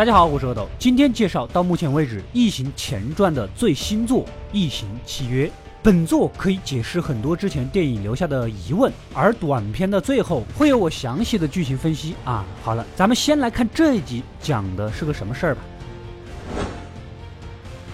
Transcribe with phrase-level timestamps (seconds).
[0.00, 5.46] 大家好，我是阿斗，今天介绍到目前为止《异形前传》的最新作《异形契约》。
[5.82, 12.46] 本作可以解释很多之前电影留下的疑问，而短片的最后会有我详细的剧情分析啊。
[12.62, 15.60] 好了，咱们先来看这一集讲的是个什么事儿吧。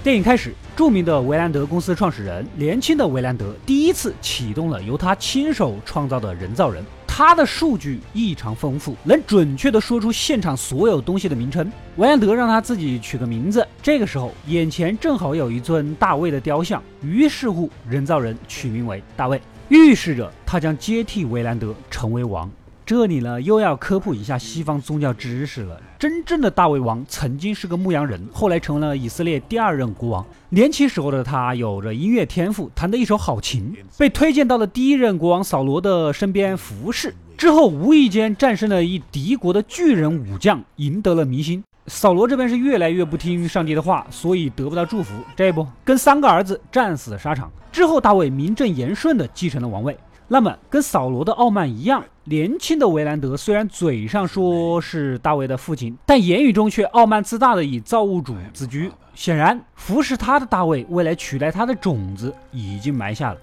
[0.05, 6.85] 电影开始，著名的维兰德公司创始人，年轻的维兰德第一次启动了由他亲手创造的人造人。
[7.19, 11.73] 他的数据异常丰富，能准确地说出现场所有东西的名称。
[11.97, 13.67] 维兰德让他自己取个名字。
[13.83, 22.51] 这个时候，眼前正好有一尊大卫的雕像，于是乎，人造人取名为大卫，预示着他将接替维兰德成为王。
[22.87, 25.77] 这里呢，又要科普一下西方宗教知识了。
[25.99, 30.25] 真正的大卫王曾经是个牧羊人，后来成了以色列第二任国王。
[30.51, 37.13] 年轻时候的他有着音乐天赋，弹得一手好琴，被推荐到了第一任国王扫罗的身边服侍。
[37.37, 41.65] 之后无意间战胜了一敌国的巨人武将，赢得了民心。
[41.89, 45.13] 扫罗这边是越来越不听上帝的话，所以得不到祝福。
[45.35, 47.51] 这不，跟三个儿子战死沙场。
[47.73, 49.97] 之后，大卫名正言顺地继承了王位。
[50.29, 58.91] 那么，跟扫罗的傲慢一样，年轻的维兰德虽然嘴上说是大卫的父亲，但言语中却傲慢自大的以造物主自居。
[59.15, 63.39] 显然，服侍他的大卫未来取代他的种子已经埋下了。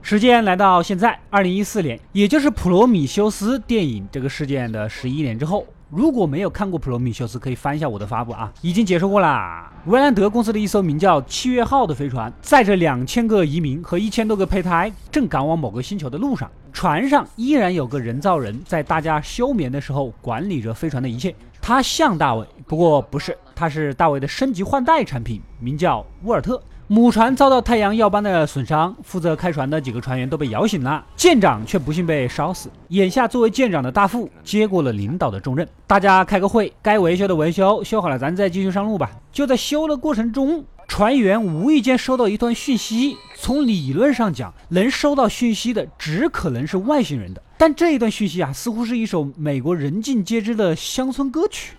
[0.00, 5.66] 时间来到现在，二零一四年，也就是《普罗米修斯》电影这个事件的十一年之后。
[5.94, 9.70] 如果没有看过《普罗米修斯》，可以翻一下我的发布啊，已经解说过啦。
[9.84, 16.50] 维兰德公司的一艘名叫“七月号”的飞船，载着两千个移民和一千多个胚胎，正赶往某个星球的路上。
[16.72, 21.34] 船上依然有个人造人，在大家休眠的时候管理着飞船的一切。
[21.60, 26.58] 他像大卫，不过不是，他是大卫的升级换代产品，名叫沃尔特。
[26.92, 32.70] 母船遭到太阳耀斑的损伤，负责开船的几个船员都被摇醒了，舰长却不幸被烧死。
[32.88, 39.10] 眼下作为舰长的大副接过了领导的重任，大家开个会，该维修的维修，修好了咱再继续上路吧。
[39.32, 43.16] 就在修的过程中，船员无意间收到一段讯息。
[43.38, 51.72] 从理论上讲，能收到讯息的只可能是外星人的，但这一段讯息啊，似乎是一首美国人尽皆知的乡村歌曲。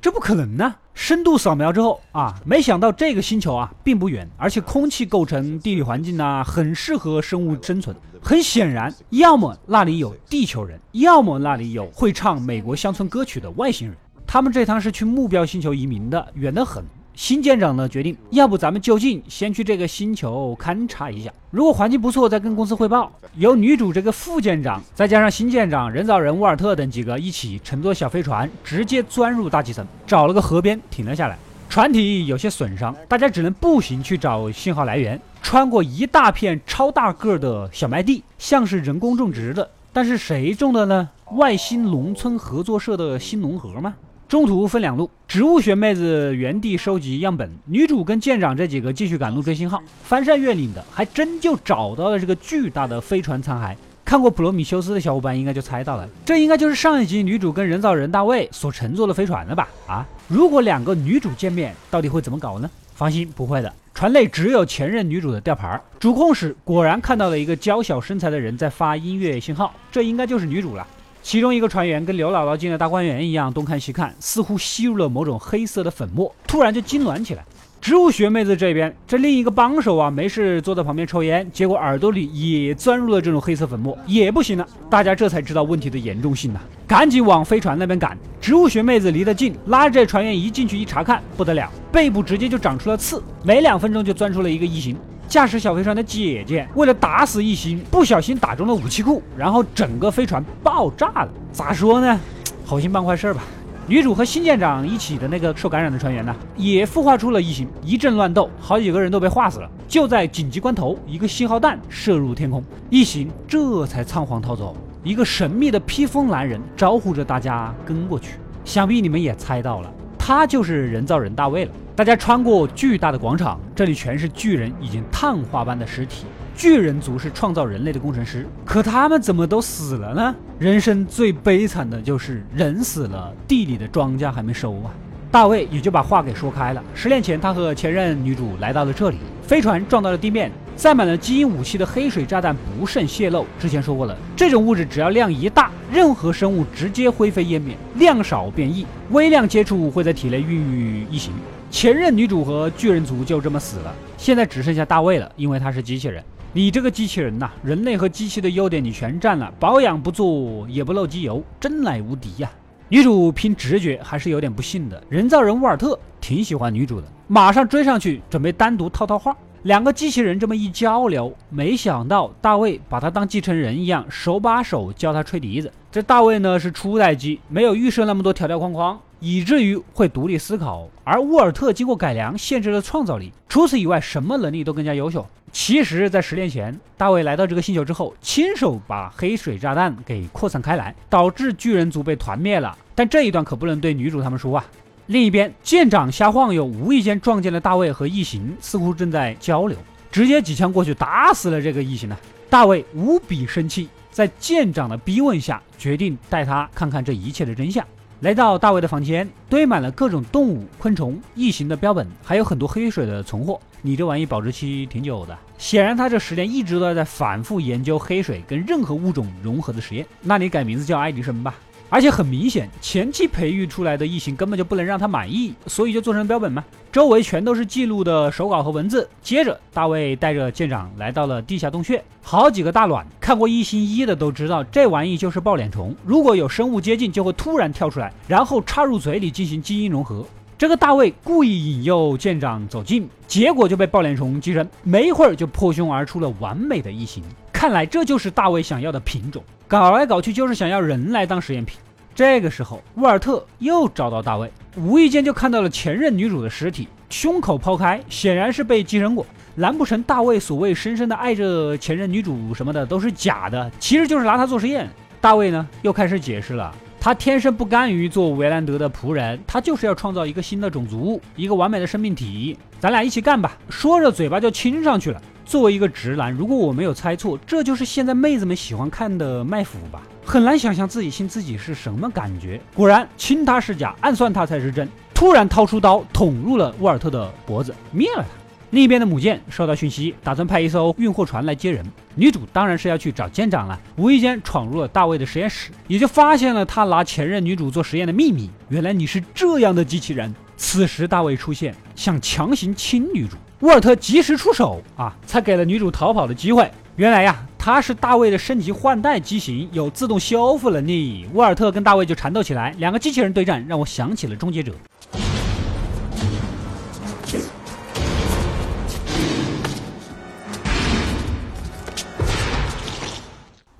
[0.00, 0.74] 这不可能呢！
[0.94, 7.96] 深度扫描之后啊，没想到这个星球啊并不远，而且空气构成、地理环境呢很适合生物生存。
[8.22, 13.96] 很显然，要么那里有地球人，要么那里有会唱美国乡村歌曲的外星人。
[14.26, 16.84] 他们这趟是去目标星球移民的，远得很。
[17.14, 23.12] 新舰长呢决定，要不咱们就近先去这个星球勘察一下，如果环境不错，再跟公司汇报。
[23.36, 31.38] 由女主这个副舰长，再加上新舰长、人造人沃尔特等几个一起乘坐小飞船，直接钻入大气层，找了个河边停了下来。
[31.68, 35.20] 船体有些损伤，大家只能步行去找信号来源。
[35.42, 41.08] 穿过一大片超大个的小麦地，像是人工种植的，但是谁种的呢？
[41.32, 43.94] 外星农村合作社的新农合吗？
[44.32, 49.78] 中途分两路，植物学妹子原地收集样本，女主跟舰长这几个继续赶路追信号。
[50.04, 53.76] 翻山越岭的，还真就找到了这个巨大的飞船残骸。
[54.06, 59.68] 看过《普罗米修斯》的小伙伴应该就猜到了，这应该就是上一集女主跟人造人大卫所乘坐的飞船了吧？
[59.86, 62.70] 啊，如果两个女主见面，到底会怎么搞呢？
[62.94, 65.78] 放心，不会的，船内只有前任女主的吊牌。
[66.00, 70.86] 主控室果然看到了一个娇小身材的人在发音乐信号，这应该就是女主了。
[71.22, 77.44] 其中一个船员跟刘姥姥进了大观园一样，东看西看，似乎吸入了某种黑色的粉末，突然就痉挛起来。
[77.80, 84.66] 植物学妹子这边，这另一个帮手啊，没事坐在旁边抽烟，结果耳朵里也钻入了这种黑色粉末，也不行了。
[84.90, 88.16] 大家这才知道问题的严重性了，赶紧往飞船那边赶。
[88.40, 94.96] 植物学妹子离得近，拉着这船员一进去一查看，不得了，背部直接就长出了刺，没两分钟就钻出了一个异形。
[95.32, 101.28] 驾驶小飞船的姐姐为了打死异形，不小心打中了武器库，然后整个飞船爆炸了。
[101.50, 102.20] 咋说呢？
[102.66, 103.42] 好心办坏事吧。
[103.86, 109.70] 女主和新舰长一起的那个受感染的船员呢，也孵化出了异形，一阵乱斗，好几个人都被化死了。
[109.88, 114.76] 就在紧急关头，一个信号弹射入天空，异形这才仓皇逃走。
[115.02, 118.34] 一个神秘的披风男人招呼着大家跟过去，
[118.66, 119.90] 想必你们也猜到了。
[120.18, 121.70] 他就是人造人大卫了。
[121.94, 126.24] 大家穿过巨大的广场，这里全是巨人已经碳化般的尸体。
[126.56, 130.34] 巨人族是创造人类的工程师，可他们怎么都死了呢？
[130.58, 134.90] 人生最悲惨的就是人死了，地里的庄稼还没收啊。
[135.30, 136.82] 大卫也就把话给说开了。
[136.94, 140.50] 十年前，他和前任女主来到了这里，飞船撞到了地面。
[140.74, 143.44] 载满了基因武器的黑水炸弹不慎泄漏。
[143.60, 151.34] 之前说过了，这种物质只要量一大，任何生物直接灰飞烟灭；量少变异，微量接触会在体内孕育异形。
[151.72, 156.22] 前任女主和巨人族就这么死了，现在只剩下大卫了，因为他是机器人。
[156.52, 162.50] 你这个机器人呐，人类和机器的优点你全占了，保养不做也不漏机油，真乃无敌呀！
[162.90, 169.34] 女主凭直觉还是有点不信的，人造人沃尔特挺喜欢女主的，马上追上去准备单独套套话。
[169.62, 175.72] 两个机器人这么一交流，没想到大卫把他当继承人一样，手把手教他吹笛子。
[175.90, 179.00] 这大卫呢是初代机，没有预设那么多条条框框。
[179.24, 183.32] 以至于会独立思考，而沃尔特经过改良，限制了创造力。
[183.48, 185.24] 除此以外，什么能力都更加优秀。
[185.52, 192.76] 其实，在十年前，大卫来到这个星球之后，亲手把黑水炸弹给扩散开来，导致巨人族被团灭了。
[192.96, 194.64] 但这一段可不能对女主他们说啊。
[195.06, 199.78] 另一边，舰长瞎晃悠，无意间撞见了大卫和异形，似乎正在交流，
[200.10, 202.18] 直接几枪过去打死了这个异形呢。
[202.50, 207.86] 大卫无比生气，在舰长的逼问下，决定带他看看这一切的真相。
[208.22, 213.58] 来到大卫的房间，堆满了各种动物、昆虫、异形的标本，还有很多黑水的存货。
[213.80, 220.06] 你这玩意保质期挺久的，显然他这十年一直都在反复研究黑水跟任何物种融合的实验。
[220.20, 221.56] 那你改名字叫爱迪生吧。
[221.92, 226.64] 而且很明显，前期培育出来的异形根本就不能让他满意，所以就做成标本嘛。
[226.90, 229.06] 周围全都是记录的手稿和文字。
[229.20, 235.94] 接着，大卫带着舰长来到了地下洞穴，好几个大卵，看过异形一的都知道，这玩意就是抱脸虫。
[236.02, 240.24] 如果有生物接近，就会突然跳出来，然后插入嘴里进行基因融合。
[240.56, 247.22] 这个大卫故意引诱舰长走近，结果就被抱脸虫击身，没一会儿就破胸而出了完美的异形。
[247.62, 249.40] 看来这就是大卫想要的品种。
[249.68, 251.78] 搞来搞去就是想要人来当实验品。
[252.12, 259.24] 这个时候，沃尔特又找到大卫，无意间就看到了前任女主的尸体，胸口剖开，显然是被寄生过。
[259.54, 263.70] 难不成大卫所谓深深的爱着前任女主什么的都是假的？
[263.78, 264.90] 其实就是拿她做实验。
[265.20, 272.58] 大卫呢，又开始解释了，他天生不甘于做维兰德的仆人，他就是要创造一个新的种族，一个完美的生命体。
[272.80, 273.56] 咱俩一起干吧！
[273.70, 275.22] 说着，嘴巴就亲上去了。
[275.44, 280.02] 作为一个直男，如果我没有猜错，这就是现在妹子们喜欢看的卖腐吧？
[280.24, 282.60] 很难想象自己亲自己是什么感觉。
[282.74, 284.88] 果然，亲他是假，暗算他才是真。
[285.12, 288.28] 突然掏出刀捅入了沃尔特的脖子，灭了他。
[288.70, 291.84] 另一边的母舰收到讯息，打算派一艘运货船来接人。
[292.14, 293.78] 女主当然是要去找舰长了。
[293.96, 298.50] 无意间闯入了大卫的实验室，也就发现了他拿前任女主做实验的秘密。
[298.70, 300.34] 原来你是这样的机器人。
[300.56, 303.36] 此时大卫出现，想强行亲女主。
[303.62, 306.68] 沃尔特及时出手啊，才给了女主逃跑的机会。
[306.96, 311.28] 原来呀，他是大卫的升级换代机型，有自动修复能力。
[311.32, 314.72] 沃尔特跟大卫就缠斗起来，两个机器人对战，让我想起了终结者。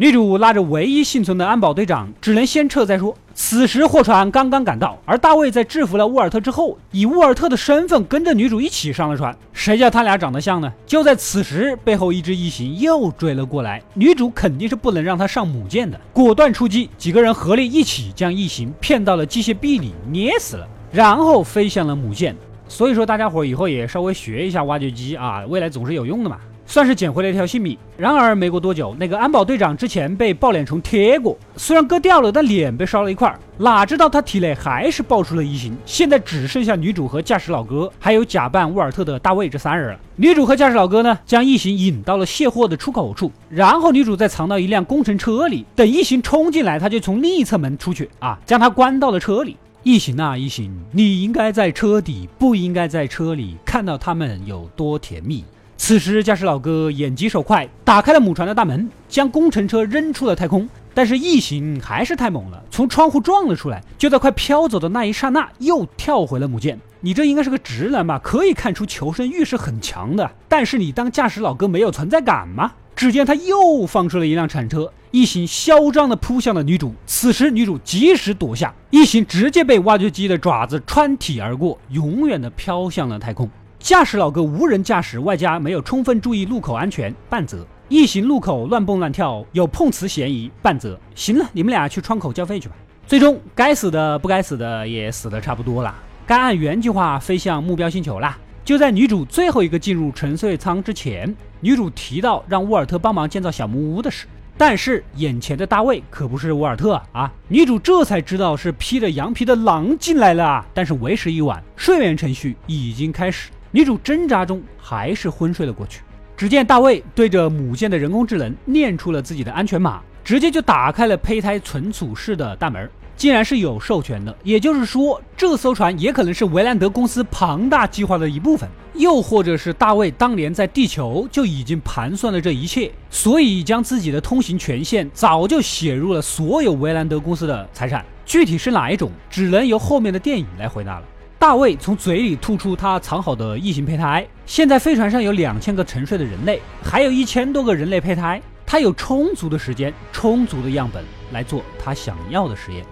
[0.02, 3.16] 女主拉着唯一幸存的安保队长，只能先撤再说。
[3.34, 9.32] 此时货船刚刚赶到，而大卫在制服了沃尔特之后，以沃尔特的身份跟着女主一起上了船。
[9.52, 10.72] 谁叫他俩长得像呢？
[10.84, 22.34] 就在此时，背后一只异形又追了过来，女主肯定是不能让他上母舰的，果断出击，几个人合力一起将异形骗到了机械臂里捏死了，然后飞向了母舰。
[22.66, 26.38] 所以说，大家伙以后也稍微学一下挖掘机啊，未来总是有用的嘛。
[26.72, 27.76] 算是捡回了一条性命。
[27.98, 33.38] 然而没过多久，那个安保队长之前被抱脸虫贴过，虽然割掉了，但脸被烧了一块。
[33.58, 35.76] 哪知道他体内还是爆出了异形。
[35.84, 40.00] 现在只剩下女主和驾驶老哥，还有假扮沃尔特的大卫这三人了。
[40.16, 49.58] 女主和驾驶老哥呢，将异形引到了卸货的出口处，然后女主再藏到一辆工程车里，等异形冲进来，他就从另一侧门出去啊，将他关到了车里。
[49.82, 55.44] 异形啊，异形，你应该在车底，不应该在车里，看到他们有多甜蜜。
[55.84, 60.68] 此时，驾驶老哥眼疾手快，打开了母船的大门，将工程车扔出了太空。
[60.94, 66.78] 但是异形还是太猛了，从窗户撞了出来，就在快飘走的那一刹那，又跳回了母舰。
[67.00, 68.16] 你这应该是个直男吧？
[68.22, 70.30] 可以看出求生欲是很强的。
[70.48, 72.70] 但是你当驾驶老哥没有存在感吗？
[72.94, 76.94] 只见他又放出了一辆铲车，异形嚣张地扑向了女主。
[77.06, 83.50] 此时女主及时躲下，异形直接被挖掘机的爪子穿体而过，永远地飘向了太空。
[83.82, 87.66] 驾驶老哥无人驾驶，外加没有充分注意路口安全，半责。
[87.88, 90.96] 异形路口乱蹦乱跳，有碰瓷嫌疑，半责。
[91.16, 92.76] 行了，你们俩去窗口交费去吧。
[93.08, 95.92] 最终，该死的不该死的也死的差不多了，
[96.24, 98.38] 该按原计划飞向目标星球了。
[98.64, 104.28] 就在女主最后一个进入沉睡舱之前，女主提到让沃尔特帮忙建造小木屋的事。
[104.56, 107.32] 但是眼前的大卫可不是沃尔特啊！
[107.48, 110.64] 女主这才知道是披着羊皮的狼进来了啊。
[110.72, 113.50] 但是为时已晚，睡眠程序已经开始。
[113.73, 116.02] 女主挣扎中还是昏睡了过去。
[116.37, 122.88] 只见大卫对着母舰的人工智能念出了自己的安全码，直接就打开了胚胎存储室的大门。
[123.14, 138.05] 竟然是有授权的，也就是说，这艘船也可能是维兰德公司庞大计划的一部分，又或者是大卫当年在地球就已经盘算了这一切，所以将自己的通行权限早就写入了所有维兰德公司的财产。
[138.25, 141.05] 具体是哪一种，只能由后面的电影来回答了。
[141.42, 152.87] 大卫从嘴里吐出他藏好的异形胚胎，现在飞船上有两千个沉睡的人类，还有一千多个人类胚胎，他有充足的时间、充足的样本来做他想要的实验。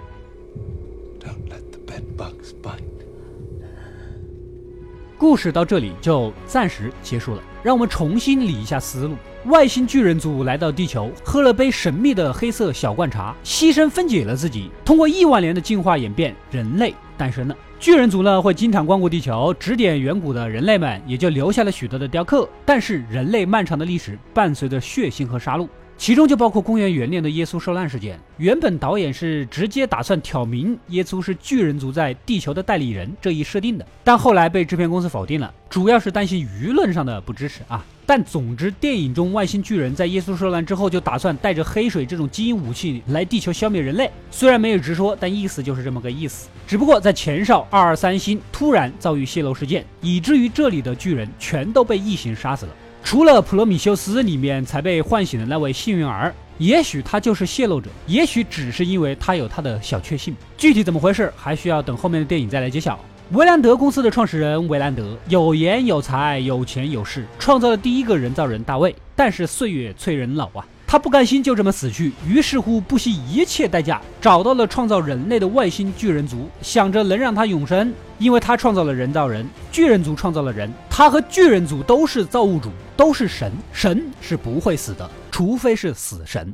[5.17, 9.15] 故事到这里就暂时结束了，让我们重新理一下思路。
[9.45, 17.55] 外星巨人族来到地球，喝了杯神秘的黑色小罐茶，牺牲分解了自己，通过亿万年的进化演变，人类诞生了。
[17.79, 22.49] 巨人族呢会经常光顾地球，指点远古的人类们，也就留下了许多的雕刻。
[22.65, 25.69] 但是人类漫长的历史伴随着血腥和杀戮。
[26.01, 28.19] 其中就包括公元元年的耶稣受难事件。
[28.39, 37.85] 原本导演是直接打算挑明耶稣是巨人族在地球的代理人这一设定的，但后来被制片公司否定了，主要是担心舆论上的不支持啊。
[38.07, 46.49] 但总之，电影中外星巨人在耶稣受难之后就打算带着黑水这种基因武器来地球消灭人类，虽然没有直说，但意思就是这么个意思。
[46.67, 52.73] 只不过在前哨二二三星突然遭遇泄露事件，以至于这里的巨人全都被异形杀死了。
[53.03, 60.35] 除了普罗米修斯里面才被唤醒的那位幸运儿，也许他就是泄露者，也许只是因为他有他的小确幸。
[60.57, 62.99] 具体怎么回事，还需要等后面的电影再来揭晓。
[63.33, 68.95] 维兰德公司的创始人维兰德有颜有才有钱有势，创造了第一个人造人大卫。
[69.17, 70.65] 但是岁月催人老啊。
[70.91, 86.53] 他不甘心就这么死去，于是乎不惜一切代价找到了创造人类的外星巨人族，想着能让他永生，因为他创造了人造人，巨人族创造了人，他和巨人族都是造物主，都是神，神是不会死的，除非是死神。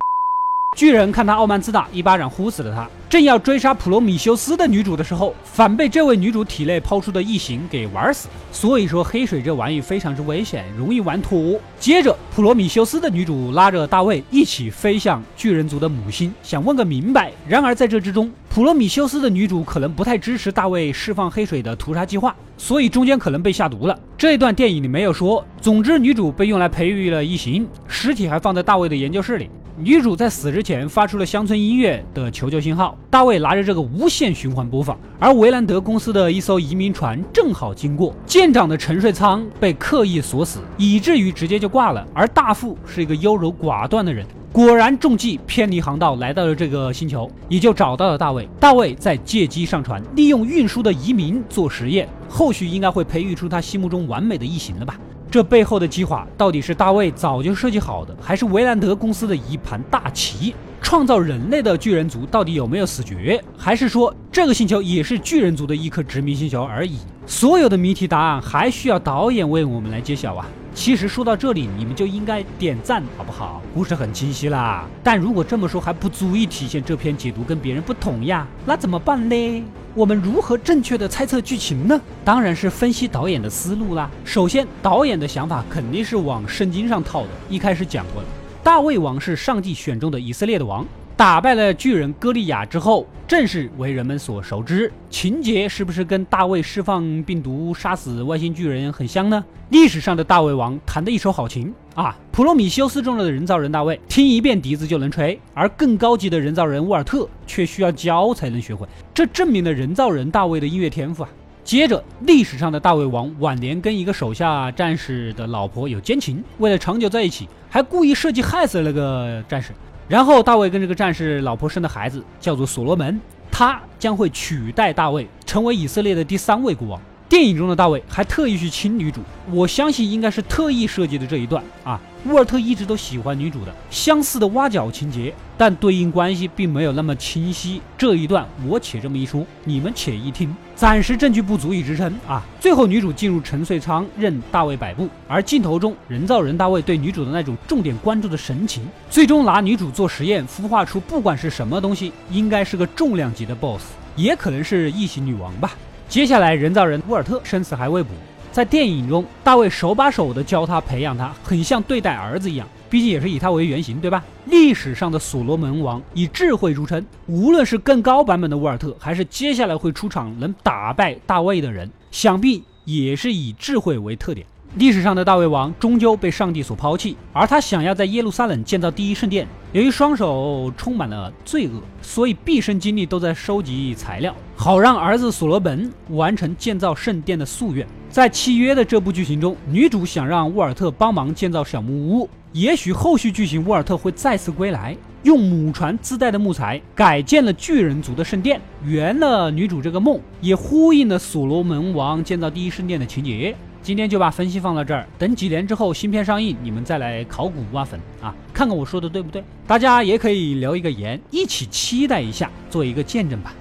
[0.77, 2.87] 巨人看他傲慢自大，一巴掌呼死了他。
[3.09, 8.29] 正要追杀普罗米修斯的女主的时候，反被这位女主体内抛出的异形给玩死。
[8.53, 11.59] 所以说黑水这玩意非常之危险，容易玩脱。
[11.81, 17.33] 接着，普罗米修斯的女主拉着大卫一起飞向巨人族的母星，想问个明白。
[17.49, 23.99] 然而在这之中，普罗米修斯的女主可能不太支持大卫释放黑水的屠杀计划，所以中间可能被下毒了。
[24.19, 25.43] 这一段电影里没有说。
[25.59, 29.49] 总之，女主被用来培育了异形，尸体还放在大卫的研究室里。
[29.79, 42.07] 女主在死之前发出了乡村音乐的求救信号，大卫拿着这个无限循环播放，而维兰德公司的一艘移民船正好经过，舰长的沉睡舱被刻意锁死，以至于直接就挂了。
[42.15, 48.49] 而大副是一个优柔寡断的人，果然中计偏离航道来到了这个星球，也就找到了大卫。
[48.59, 54.99] 大卫在借机上船，利用运输的移民做实验，后续应该会培育出他心目中完美的异形了吧。
[55.31, 60.55] 这背后的计划到底是大卫早就设计好的，还是维兰德公司的一盘大棋？
[60.81, 63.43] 创造人类的巨人族到底有没有死绝？
[63.59, 66.99] 还是说这个星球也是巨人族的一颗殖民星球而已？
[67.27, 70.47] 所有的谜题答案还需要导演为我们来揭晓啊！
[70.77, 73.63] 其实说到这里，你们就应该点赞好不好？
[73.75, 74.85] 故事很清晰啦。
[75.03, 79.65] 但如果这么说还不足以体现这篇解读跟别人不同呀，那怎么办呢？
[79.95, 81.99] 我们如何正确的猜测剧情呢？
[82.23, 84.11] 当然是分析导演的思路啦。
[84.23, 87.31] 首先，导演的想法肯定是往圣经上套的。
[87.49, 88.29] 一开始讲过了，
[88.63, 90.87] 大卫王是上帝选中的以色列的王。
[91.17, 94.93] 打败了巨人歌利亚之后，正式为人们所熟知。
[95.09, 99.43] 情节是不是跟大卫释放病毒杀死外星巨人很像呢？
[99.71, 102.15] 历史上的大卫王弹得一手好琴啊！
[102.31, 108.87] 普罗米修斯中的人造人大卫听一遍笛子就能吹，而更高级的人造人沃尔特却需要教才能学会。
[109.15, 111.31] 这证明了人造人大卫的音乐天赋啊！
[111.65, 119.73] 接着，历史上的大卫王晚年跟一个手下战士的老婆有奸情，为了长久在一起，还故意设计害死了那个战士。
[120.09, 123.21] 然后大卫跟这个战士老婆生的孩子叫做所罗门，
[123.51, 127.01] 他将会取代大卫成为以色列的第三位国王。
[127.29, 132.01] 电影中的大卫还特意去亲女主，我相信应该是特意设计的这一段啊。
[132.27, 137.81] 沃尔特一直都喜欢女主的相似的挖角情节，但对应关系并没有那么清晰。
[137.99, 140.55] 这一段我且这么一说，你们且一听。
[140.77, 142.45] 暂时证据不足以支撑啊。
[142.61, 153.83] 最后女主进入沉睡舱，任大卫摆布，而镜头中人造人大卫对女主的那种重点关注的神情，最终拿女主做实验，孵化出不管是什么东西，应该是个重量级的 BOSS，
[154.15, 155.73] 也可能是异形女王吧。
[156.09, 158.11] 接下来，人造人沃尔特生死还未卜。
[158.53, 162.67] 在电影中，大卫手把手的教他、培养他，很像对待儿子一样。
[162.89, 164.25] 毕竟也是以他为原型，对吧？
[164.47, 174.47] 历史上的所罗门王以智慧著称，无论是更高版本的沃尔特，还是接下来会出场能打败大卫的人，想必也是以智慧为特点。
[174.77, 179.47] 历史上的大卫王终究被上帝所抛弃，而他想要在耶路撒冷建造第一圣殿。
[179.77, 187.87] 由于双手充满了罪恶，所以毕生精力都在收集材料，好让儿子所罗门完成建造圣殿的夙愿。
[188.09, 192.27] 在契约的这部剧情中，女主想让沃尔特帮忙建造小木屋。
[192.53, 203.55] 也许后续剧情沃尔特会再次归来，用母船自带的木材改建了巨人族的圣殿，圆了女主这个梦，也呼应了所罗门王建造第一圣殿的情节。
[203.83, 209.45] 今天就把分析放到这儿，等几年之后新片上映，你们再来考古挖坟啊，看看我说的对不对？
[209.67, 213.55] 大家也可以留一个言，一起期待一下，做一个见证吧。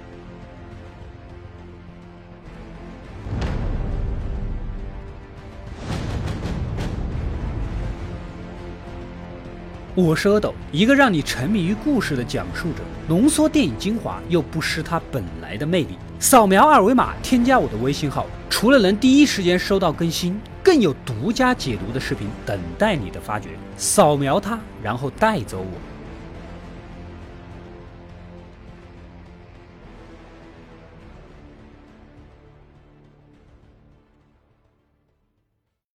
[9.94, 15.98] 我是阿斗，一个让你沉迷于故事的讲述者，浓缩电影精华又不失它本来的魅力。
[16.18, 23.50] 扫描二维码添加我的微信号，除了能第一时间收到更新，更有独家解读的视频等待你的发掘。
[23.76, 25.95] 扫描它，然后带走我。